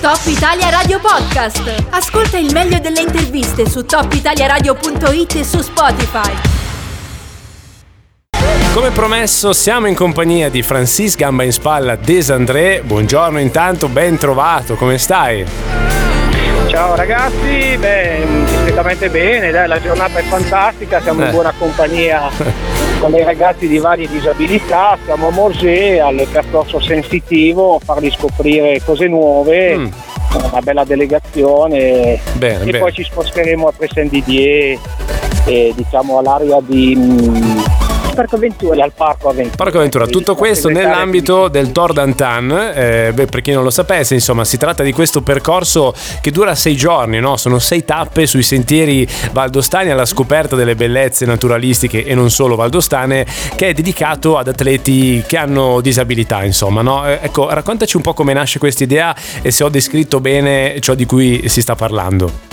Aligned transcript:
Top 0.00 0.18
Italia 0.24 0.70
Radio 0.70 0.98
Podcast. 0.98 1.84
Ascolta 1.90 2.38
il 2.38 2.50
meglio 2.54 2.78
delle 2.78 3.02
interviste 3.02 3.68
su 3.68 3.84
topitaliaradio.it 3.84 5.34
e 5.34 5.44
su 5.44 5.60
Spotify. 5.60 6.32
Come 8.72 8.90
promesso 8.92 9.52
siamo 9.52 9.88
in 9.88 9.94
compagnia 9.94 10.48
di 10.48 10.62
Francis 10.62 11.16
Gamba 11.16 11.42
in 11.42 11.52
Spalla 11.52 11.96
Desandré. 11.96 12.80
Buongiorno 12.82 13.38
intanto, 13.40 13.88
ben 13.88 14.16
trovato, 14.16 14.74
come 14.76 14.96
stai? 14.96 15.44
Ciao 16.70 16.94
ragazzi, 16.94 17.76
beh, 17.78 18.24
discretamente 18.46 19.10
bene, 19.10 19.50
dai, 19.50 19.66
la 19.66 19.80
giornata 19.80 20.20
è 20.20 20.22
fantastica, 20.22 21.00
siamo 21.00 21.22
Eh. 21.22 21.24
in 21.26 21.30
buona 21.32 21.52
compagnia 21.58 22.30
con 23.00 23.10
dei 23.10 23.24
ragazzi 23.24 23.66
di 23.66 23.78
varie 23.78 24.06
disabilità, 24.08 24.96
siamo 25.04 25.28
a 25.28 25.30
Morgé 25.32 26.00
al 26.00 26.26
percorso 26.30 26.80
sensitivo, 26.80 27.76
a 27.76 27.78
fargli 27.84 28.10
scoprire 28.10 28.80
cose 28.84 29.08
nuove, 29.08 29.76
Mm. 29.76 29.86
una 30.52 30.60
bella 30.62 30.84
delegazione 30.84 32.20
Bene, 32.34 32.60
e 32.62 32.64
bene. 32.66 32.78
poi 32.78 32.92
ci 32.92 33.02
sposteremo 33.02 33.66
a 33.66 33.72
Pressendidier 33.76 34.78
e 35.46 35.72
diciamo 35.74 36.18
all'area 36.18 36.58
di 36.60 36.94
mm, 36.96 37.58
Parco 38.14 38.36
Avventura. 38.36 38.84
Al 38.84 38.92
Parco 38.94 39.28
Avventura. 39.28 39.56
Parco 39.56 39.78
Aventura, 39.78 40.06
tutto 40.06 40.34
questo 40.34 40.68
nell'ambito 40.68 41.48
del 41.48 41.72
Tour 41.72 41.92
d'Antan, 41.92 42.72
eh, 42.74 43.12
beh, 43.14 43.26
per 43.26 43.40
chi 43.40 43.52
non 43.52 43.62
lo 43.62 43.70
sapesse, 43.70 44.14
insomma, 44.14 44.44
si 44.44 44.56
tratta 44.56 44.82
di 44.82 44.92
questo 44.92 45.22
percorso 45.22 45.94
che 46.20 46.30
dura 46.30 46.54
sei 46.54 46.76
giorni, 46.76 47.20
no? 47.20 47.36
sono 47.36 47.58
sei 47.58 47.84
tappe 47.84 48.26
sui 48.26 48.42
sentieri 48.42 49.06
valdostani 49.32 49.90
alla 49.90 50.06
scoperta 50.06 50.56
delle 50.56 50.74
bellezze 50.74 51.24
naturalistiche 51.24 52.04
e 52.04 52.14
non 52.14 52.30
solo 52.30 52.56
valdostane, 52.56 53.26
che 53.54 53.68
è 53.68 53.72
dedicato 53.72 54.36
ad 54.36 54.48
atleti 54.48 55.22
che 55.26 55.36
hanno 55.36 55.80
disabilità, 55.80 56.44
insomma. 56.44 56.82
No? 56.82 57.06
Eh, 57.06 57.18
ecco, 57.22 57.48
raccontaci 57.48 57.96
un 57.96 58.02
po' 58.02 58.14
come 58.14 58.32
nasce 58.32 58.58
questa 58.58 58.84
idea 58.84 59.14
e 59.42 59.50
se 59.50 59.64
ho 59.64 59.68
descritto 59.68 60.20
bene 60.20 60.78
ciò 60.80 60.94
di 60.94 61.06
cui 61.06 61.48
si 61.48 61.60
sta 61.60 61.74
parlando. 61.74 62.49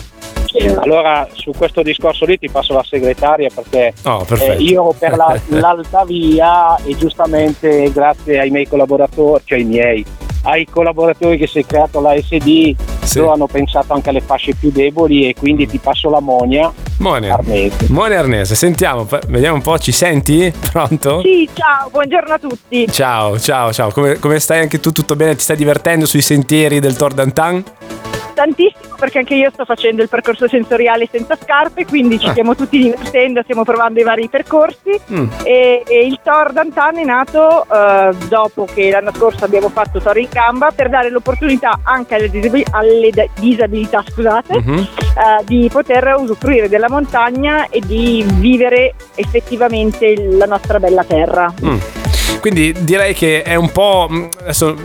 Allora 0.79 1.27
su 1.33 1.51
questo 1.55 1.81
discorso 1.83 2.25
lì 2.25 2.37
ti 2.39 2.49
passo 2.49 2.73
la 2.73 2.83
segretaria 2.83 3.49
perché 3.53 3.93
Oh, 4.03 4.25
Eh, 4.39 4.55
io 4.57 4.81
ero 4.81 4.95
per 4.97 5.15
la- 5.15 5.39
l'alta 5.59 6.03
via 6.05 6.75
e 6.83 6.95
giustamente 6.95 7.91
grazie 7.91 8.39
ai 8.39 8.49
miei 8.49 8.67
collaboratori, 8.67 9.41
cioè 9.45 9.57
ai 9.59 9.63
miei, 9.65 10.05
ai 10.43 10.65
collaboratori 10.69 11.37
che 11.37 11.47
si 11.47 11.59
è 11.59 11.65
creato 11.65 11.99
la 12.01 12.15
SD, 12.19 12.75
Sì. 13.03 13.19
loro 13.19 13.33
hanno 13.33 13.47
pensato 13.47 13.93
anche 13.93 14.09
alle 14.09 14.21
fasce 14.21 14.53
più 14.55 14.71
deboli 14.71 15.27
e 15.29 15.35
quindi 15.37 15.67
ti 15.67 15.77
passo 15.77 16.09
la 16.09 16.19
monia. 16.19 16.71
Arnese. 16.99 17.85
Mone 17.89 18.15
Arnese, 18.15 18.55
sentiamo, 18.55 19.07
vediamo 19.27 19.55
un 19.55 19.61
po', 19.61 19.77
ci 19.77 19.91
senti? 19.91 20.51
Pronto? 20.71 21.21
Sì, 21.21 21.47
ciao, 21.53 21.89
buongiorno 21.91 22.33
a 22.33 22.39
tutti. 22.39 22.87
Ciao, 22.91 23.39
ciao, 23.39 23.71
ciao, 23.71 23.91
come, 23.91 24.17
come 24.17 24.39
stai 24.39 24.59
anche 24.61 24.79
tu? 24.79 24.91
Tutto 24.91 25.15
bene? 25.15 25.35
Ti 25.35 25.41
stai 25.43 25.57
divertendo 25.57 26.05
sui 26.07 26.21
sentieri 26.21 26.79
del 26.79 26.95
Tour 26.95 27.13
d'Antan? 27.13 27.63
Tantissimo 28.37 28.93
perché 28.99 29.17
anche 29.17 29.33
io 29.33 29.49
sto 29.51 29.65
facendo 29.65 30.03
il 30.03 30.09
percorso 30.09 30.47
sensoriale 30.47 31.07
senza 31.11 31.35
scarpe, 31.41 31.87
quindi 31.87 32.19
ci 32.19 32.27
Ah. 32.27 32.31
stiamo 32.31 32.55
tutti 32.55 32.77
divertendo, 32.77 33.41
stiamo 33.41 33.63
provando 33.63 33.99
i 33.99 34.03
vari 34.03 34.29
percorsi 34.29 34.91
Mm. 35.11 35.27
e, 35.43 35.81
e 35.87 36.05
il 36.05 36.19
Tor 36.23 36.51
d'Antan 36.53 36.97
è 36.99 37.03
nato 37.03 37.63
eh, 37.63 38.09
dopo 38.29 38.67
che 38.71 38.91
l'anno 38.91 39.11
scorso 39.15 39.43
abbiamo 39.43 39.69
fatto 39.69 39.99
Tor 39.99 40.17
in 40.19 40.27
gamba 40.31 40.69
per 40.69 40.87
dare 40.89 41.09
l'opportunità 41.09 41.79
anche 41.81 42.13
alle, 42.13 42.29
disabi- 42.29 42.65
alle 42.71 43.09
da- 43.09 43.25
disabilità 43.39 44.03
scusate, 44.07 44.59
Mhm. 44.59 44.77
eh, 44.77 45.43
di 45.45 45.67
poter 45.71 46.15
usufruire 46.19 46.69
della 46.69 46.89
montagna 46.89 47.67
e 47.69 47.79
di 47.83 48.23
vivere 48.35 48.93
effettivamente 49.15 50.13
la 50.29 50.45
nostra 50.45 50.79
bella 50.79 51.03
terra. 51.03 51.51
Mm. 51.65 51.77
Quindi 52.39 52.73
direi 52.79 53.13
che 53.13 53.41
è 53.41 53.55
un 53.55 53.71
po'. 53.71 54.07
mm, 54.11 54.25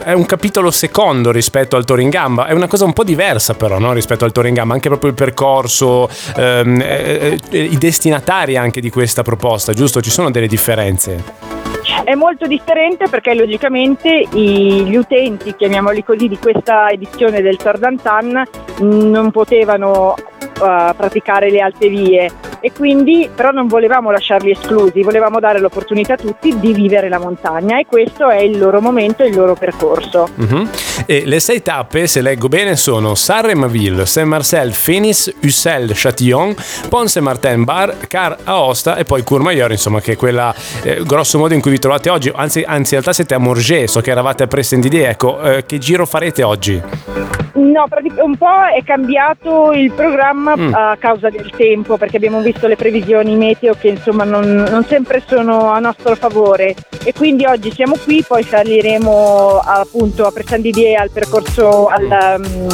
è 0.04 0.12
un 0.12 0.26
capitolo 0.26 0.70
secondo 0.70 1.30
rispetto 1.30 1.76
al 1.76 1.84
Tour 1.84 2.00
in 2.00 2.10
gamba. 2.10 2.46
È 2.46 2.52
una 2.52 2.66
cosa 2.66 2.84
un 2.84 2.92
po' 2.92 3.04
diversa, 3.04 3.54
però, 3.54 3.78
no? 3.78 3.92
rispetto 3.92 4.24
al 4.24 4.32
Tour 4.32 4.46
in 4.46 4.54
gamba. 4.54 4.74
Anche 4.74 4.88
proprio 4.88 5.10
il 5.10 5.16
percorso, 5.16 6.08
ehm, 6.36 6.80
eh, 6.80 7.38
eh, 7.50 7.62
i 7.62 7.78
destinatari 7.78 8.56
anche 8.56 8.80
di 8.80 8.90
questa 8.90 9.22
proposta, 9.22 9.72
giusto? 9.72 10.00
Ci 10.00 10.10
sono 10.10 10.30
delle 10.30 10.46
differenze. 10.46 11.60
È 12.04 12.14
molto 12.14 12.46
differente 12.46 13.08
perché 13.08 13.34
logicamente 13.34 14.26
gli 14.30 14.94
utenti, 14.94 15.54
chiamiamoli 15.56 16.04
così, 16.04 16.28
di 16.28 16.38
questa 16.38 16.88
edizione 16.90 17.42
del 17.42 17.56
Tour 17.56 17.78
d'Antan 17.78 18.42
non 18.80 19.30
potevano 19.30 20.14
eh, 20.62 20.94
praticare 20.94 21.50
le 21.50 21.60
alte 21.60 21.88
vie 21.88 22.30
e 22.60 22.70
quindi 22.72 23.28
però 23.34 23.50
non 23.50 23.66
volevamo 23.66 24.10
lasciarli 24.12 24.52
esclusi, 24.52 25.02
volevamo 25.02 25.40
dare 25.40 25.58
l'opportunità 25.58 26.14
a 26.14 26.16
tutti 26.16 26.58
di 26.58 26.72
vivere 26.72 27.08
la 27.08 27.18
montagna 27.18 27.78
e 27.78 27.86
questo 27.86 28.30
è 28.30 28.38
il 28.38 28.56
loro 28.56 28.80
momento, 28.80 29.24
il 29.24 29.34
loro 29.34 29.54
percorso. 29.54 30.28
Mhm. 30.34 30.70
E 31.06 31.24
le 31.26 31.40
sei 31.40 31.62
tappe, 31.62 32.06
se 32.06 32.20
leggo 32.20 32.48
bene, 32.48 32.76
sono 32.76 33.16
Sarre-Maville, 33.16 34.06
Saint-Marcel, 34.06 34.72
Fénis, 34.72 35.34
Ussel, 35.42 35.90
Châtillon, 35.92 36.54
Pont-Saint-Martin, 36.88 37.64
Bar, 37.64 37.96
Car 38.06 38.36
Aosta 38.44 38.96
e 38.96 39.04
poi 39.04 39.24
Courmayeur, 39.24 39.72
insomma, 39.72 40.00
che 40.00 40.12
è 40.12 40.16
quella 40.16 40.54
eh, 40.82 41.02
grosso 41.04 41.38
modo 41.38 41.54
in 41.54 41.60
cui 41.60 41.72
vi 41.72 41.80
trovate 41.80 42.10
oggi. 42.10 42.30
Anzi, 42.32 42.62
anzi, 42.62 42.94
in 42.94 43.00
realtà 43.00 43.12
siete 43.12 43.34
a 43.34 43.38
Morges, 43.38 43.90
so 43.90 44.00
che 44.00 44.10
eravate 44.12 44.44
a 44.44 44.46
Pressendidier. 44.46 45.10
Ecco, 45.10 45.40
eh, 45.40 45.66
che 45.66 45.78
giro 45.78 46.06
farete 46.06 46.44
oggi? 46.44 47.41
No, 47.62 47.84
un 48.24 48.36
po' 48.36 48.46
è 48.76 48.82
cambiato 48.82 49.70
il 49.72 49.92
programma 49.92 50.56
Mm. 50.56 50.74
a 50.74 50.96
causa 50.98 51.30
del 51.30 51.50
tempo, 51.56 51.96
perché 51.96 52.16
abbiamo 52.16 52.40
visto 52.40 52.66
le 52.66 52.74
previsioni 52.74 53.36
meteo 53.36 53.74
che 53.78 53.88
insomma 53.88 54.24
non, 54.24 54.66
non 54.68 54.84
sempre 54.84 55.22
sono 55.24 55.70
a 55.70 55.78
nostro 55.78 56.16
favore 56.16 56.74
e 57.04 57.12
quindi 57.12 57.44
oggi 57.46 57.70
siamo 57.72 57.94
qui, 58.02 58.24
poi 58.26 58.42
saliremo 58.42 59.60
appunto 59.64 60.26
a 60.26 60.32
Pressandidier 60.32 61.00
al 61.00 61.10
percorso 61.10 61.86
al, 61.86 62.40
mm, 62.40 62.68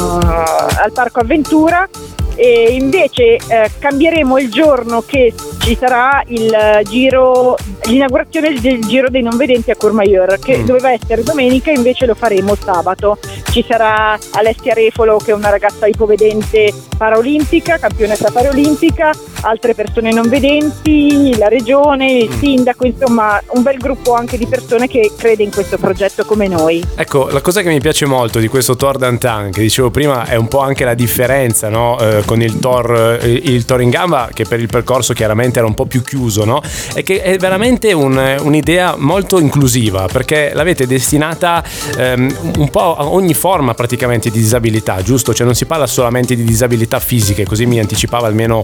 al 0.83 0.91
Parco 0.91 1.19
Avventura 1.19 1.87
e 2.35 2.69
invece 2.71 3.35
eh, 3.35 3.69
cambieremo 3.79 4.37
il 4.39 4.49
giorno 4.49 5.03
che 5.05 5.33
ci 5.59 5.75
sarà 5.75 6.23
il 6.27 6.53
eh, 6.53 6.83
giro, 6.83 7.57
l'inaugurazione 7.83 8.53
del 8.53 8.79
Giro 8.79 9.09
dei 9.09 9.21
non 9.21 9.35
vedenti 9.35 9.71
a 9.71 9.75
Courmayeur 9.75 10.39
che 10.39 10.59
Mm. 10.59 10.65
doveva 10.65 10.91
essere 10.93 11.21
domenica 11.23 11.69
invece 11.69 12.05
lo 12.05 12.15
faremo 12.15 12.55
sabato 12.55 13.17
ci 13.49 13.65
sarà 13.67 14.17
Alessia 14.31 14.73
Refolo 14.73 15.17
che 15.17 15.31
è 15.31 15.33
una 15.33 15.49
ragazza 15.49 15.87
ipovedente 15.87 16.73
paraolimpica, 16.97 17.77
campionessa 17.77 18.31
paraolimpica, 18.31 19.11
altre 19.41 19.73
persone 19.73 20.11
non 20.11 20.27
vedenti, 20.29 21.35
la 21.37 21.47
regione, 21.47 22.11
il 22.11 22.29
Mm. 22.29 22.39
sindaco, 22.39 22.85
insomma 22.85 23.41
un 23.53 23.61
bel 23.63 23.77
gruppo 23.77 24.13
anche 24.13 24.37
di 24.37 24.45
persone 24.47 24.87
che 24.87 25.11
crede 25.17 25.43
in 25.43 25.51
questo 25.51 25.77
progetto 25.77 26.25
come 26.25 26.47
noi. 26.47 26.83
Ecco, 26.95 27.29
la 27.29 27.41
cosa 27.41 27.61
che 27.61 27.69
mi 27.69 27.79
piace 27.79 28.05
molto 28.05 28.39
di 28.39 28.47
questo 28.47 28.75
Tour 28.75 28.97
d'Antan, 28.97 29.51
che 29.51 29.61
dicevo 29.61 29.89
prima, 29.89 30.25
è 30.25 30.35
un 30.35 30.47
po' 30.47 30.59
anche 30.59 30.83
la 30.83 30.93
differenza 30.93 31.69
no? 31.69 31.97
Eh, 31.99 32.23
con 32.25 32.41
il 32.41 32.59
Tour, 32.59 33.19
eh, 33.21 33.27
il 33.31 33.65
Tour 33.65 33.81
in 33.81 33.89
gamba, 33.89 34.29
che 34.33 34.45
per 34.45 34.59
il 34.59 34.67
percorso 34.67 35.13
chiaramente 35.13 35.59
era 35.59 35.67
un 35.67 35.73
po' 35.73 35.85
più 35.85 36.01
chiuso, 36.03 36.45
no? 36.45 36.61
È 36.93 37.03
che 37.03 37.21
è 37.21 37.37
veramente 37.37 37.93
un- 37.93 38.37
un'idea 38.41 38.95
molto 38.97 39.39
inclusiva, 39.39 40.07
perché 40.11 40.51
l'avete 40.53 40.85
destinata 40.87 41.63
ehm, 41.97 42.35
un 42.57 42.69
po' 42.69 42.95
a 42.95 43.05
ogni 43.07 43.33
forma 43.33 43.73
praticamente 43.73 44.29
di 44.29 44.39
disabilità, 44.39 45.01
giusto? 45.01 45.33
Cioè 45.33 45.45
non 45.45 45.55
si 45.55 45.65
parla 45.65 45.87
solamente 45.87 46.35
di 46.35 46.43
disabilità 46.43 46.99
fisiche, 46.99 47.45
così 47.45 47.65
mi 47.65 47.79
anticipava 47.79 48.27
almeno 48.27 48.63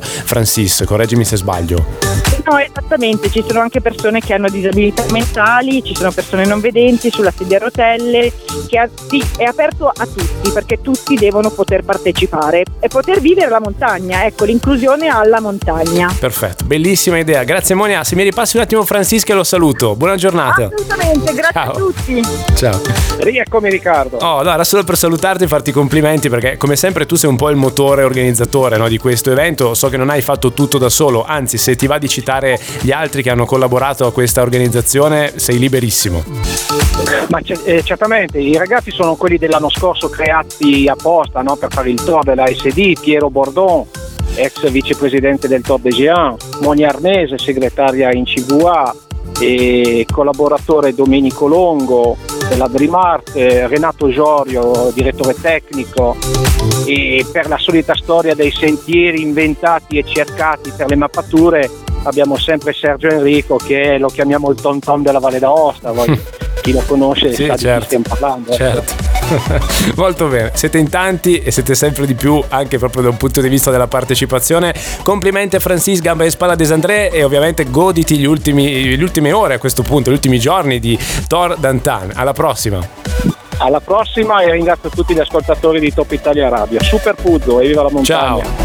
Francis, 0.65 0.83
correggimi 0.87 1.23
se 1.23 1.37
sbaglio. 1.37 2.34
No, 2.47 2.59
esattamente, 2.59 3.31
ci 3.31 3.43
sono 3.47 3.59
anche 3.59 3.81
persone 3.81 4.19
che 4.19 4.33
hanno 4.35 4.49
disabilità 4.49 5.03
mentali, 5.09 5.83
ci 5.83 5.95
sono 5.95 6.11
persone 6.11 6.45
non 6.45 6.59
vedenti 6.59 7.09
sulla 7.09 7.33
sedia 7.35 7.57
a 7.57 7.61
rotelle, 7.61 8.31
che 8.67 8.77
ha- 8.77 8.87
sì, 9.09 9.23
è 9.37 9.45
aperto 9.45 9.87
a 9.87 10.05
tutti 10.05 10.51
perché 10.51 10.79
tutti 10.79 11.15
devono 11.15 11.49
poter 11.49 11.83
partecipare 11.83 12.63
e 12.79 12.87
poter 12.87 13.19
vivere 13.19 13.49
la 13.49 13.59
montagna, 13.59 14.25
ecco 14.25 14.45
l'inclusione 14.45 15.07
alla 15.07 15.39
montagna. 15.39 16.13
Perfetto, 16.19 16.65
bellissima 16.65 17.17
idea. 17.17 17.43
Grazie 17.43 17.73
Monia. 17.73 18.03
Se 18.03 18.15
mi 18.15 18.21
ripassi 18.21 18.57
un 18.57 18.63
attimo 18.63 18.85
Francisca 18.85 19.33
lo 19.33 19.43
saluto. 19.43 19.95
Buona 19.95 20.15
giornata. 20.15 20.65
Assolutamente, 20.71 21.33
grazie 21.33 21.51
Ciao. 21.51 21.71
a 21.71 21.75
tutti. 21.75 22.21
Ciao. 22.55 22.81
Rieccomi 23.17 23.69
Riccardo. 23.71 24.17
Oh, 24.17 24.43
no, 24.43 24.53
era 24.53 24.63
solo 24.63 24.83
per 24.83 24.97
salutarti 24.97 25.45
e 25.45 25.47
farti 25.47 25.71
i 25.71 25.73
complimenti 25.73 26.29
perché 26.29 26.57
come 26.57 26.75
sempre 26.75 27.07
tu 27.07 27.15
sei 27.15 27.29
un 27.29 27.37
po' 27.37 27.49
il 27.49 27.55
motore 27.55 28.03
organizzatore 28.03 28.77
no, 28.77 28.87
di 28.87 28.99
questo 28.99 29.31
evento. 29.31 29.73
So 29.73 29.89
che 29.89 29.97
non 29.97 30.11
hai 30.11 30.21
fatto 30.21 30.53
tutto 30.53 30.77
da 30.77 30.89
solo, 30.89 31.25
anzi 31.25 31.57
se 31.57 31.75
ti 31.75 31.87
va 31.87 31.97
di 31.97 32.07
citare 32.07 32.34
gli 32.81 32.91
altri 32.91 33.23
che 33.23 33.29
hanno 33.29 33.45
collaborato 33.45 34.05
a 34.05 34.11
questa 34.11 34.41
organizzazione 34.41 35.33
sei 35.37 35.57
liberissimo. 35.57 36.23
Ma 37.29 37.41
c- 37.41 37.61
eh, 37.63 37.83
certamente 37.83 38.39
i 38.39 38.57
ragazzi 38.57 38.91
sono 38.91 39.15
quelli 39.15 39.37
dell'anno 39.37 39.69
scorso 39.69 40.09
creati 40.09 40.87
apposta 40.87 41.41
no, 41.41 41.55
per 41.55 41.71
fare 41.71 41.89
il 41.89 42.03
tour 42.03 42.23
della 42.23 42.45
SD, 42.47 42.99
Piero 42.99 43.29
Bordon, 43.29 43.85
ex 44.35 44.69
vicepresidente 44.69 45.47
del 45.47 45.61
Tour 45.61 45.79
de 45.79 45.89
Géant, 45.89 46.59
Monia 46.61 46.89
Arnese, 46.89 47.37
segretaria 47.37 48.11
in 48.11 48.25
CVA, 48.25 48.93
e 49.39 50.05
collaboratore 50.09 50.93
Domenico 50.93 51.47
Longo 51.47 52.17
della 52.47 52.67
Dream 52.67 52.93
Art, 52.93 53.35
eh, 53.35 53.67
Renato 53.67 54.09
Giorio, 54.09 54.91
direttore 54.93 55.33
tecnico, 55.39 56.15
e 56.85 57.25
per 57.31 57.47
la 57.47 57.57
solita 57.57 57.95
storia 57.95 58.35
dei 58.35 58.51
sentieri 58.51 59.21
inventati 59.21 59.97
e 59.97 60.03
cercati 60.05 60.71
per 60.75 60.89
le 60.89 60.95
mappature 60.95 61.69
abbiamo 62.05 62.37
sempre 62.37 62.73
Sergio 62.73 63.07
Enrico 63.09 63.57
che 63.57 63.97
lo 63.99 64.07
chiamiamo 64.07 64.49
il 64.49 64.59
Tonton 64.59 65.01
della 65.03 65.19
Valle 65.19 65.39
d'Aosta, 65.39 65.91
chi 66.61 66.71
lo 66.71 66.81
conosce 66.87 67.33
Sì, 67.33 67.45
sa 67.45 67.53
di 67.53 67.59
certo. 67.59 67.79
chi 67.79 67.85
stiamo 67.85 68.05
parlando. 68.07 68.51
ecco. 68.51 68.57
Certo. 68.57 69.13
Molto 69.95 70.27
bene, 70.27 70.51
siete 70.53 70.77
in 70.77 70.87
tanti 70.89 71.39
e 71.39 71.49
siete 71.51 71.73
sempre 71.73 72.05
di 72.05 72.13
più 72.13 72.41
anche 72.49 72.77
proprio 72.77 73.01
da 73.03 73.09
un 73.09 73.17
punto 73.17 73.41
di 73.41 73.49
vista 73.49 73.71
della 73.71 73.87
partecipazione. 73.87 74.73
Complimenti 75.03 75.55
a 75.55 75.59
Francis 75.59 75.99
Gamba 75.99 76.25
e 76.25 76.29
Spalla 76.29 76.53
Desandré 76.55 77.09
e 77.11 77.23
ovviamente 77.23 77.69
goditi 77.69 78.17
gli 78.17 78.25
ultimi, 78.25 78.95
le 78.95 79.03
ultime 79.03 79.31
ore 79.31 79.55
a 79.55 79.57
questo 79.57 79.81
punto, 79.81 80.11
gli 80.11 80.13
ultimi 80.13 80.37
giorni 80.39 80.79
di 80.79 80.97
Thor 81.27 81.57
Dantan. 81.57 82.11
Alla 82.13 82.33
prossima. 82.33 82.79
Alla 83.57 83.79
prossima 83.79 84.41
e 84.41 84.51
ringrazio 84.51 84.89
tutti 84.89 85.13
gli 85.15 85.19
ascoltatori 85.19 85.79
di 85.79 85.91
Top 85.93 86.11
Italia 86.11 86.49
Radio. 86.49 86.83
Super 86.83 87.15
Puddo 87.15 87.61
e 87.61 87.67
viva 87.67 87.81
la 87.83 87.89
montagna. 87.89 88.43
Ciao. 88.43 88.64